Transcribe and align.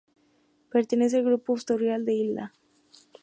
Pertenece 0.71 1.17
al 1.17 1.25
grupo 1.25 1.53
asteroidal 1.53 2.05
de 2.05 2.13
Hilda. 2.15 2.53